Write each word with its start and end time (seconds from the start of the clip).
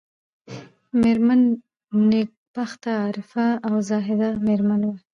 مېرمن 1.01 1.41
نېکبخته 2.09 2.91
عارفه 3.03 3.45
او 3.67 3.75
زاهده 3.89 4.29
مېرمن 4.45 4.81
وه. 4.87 4.95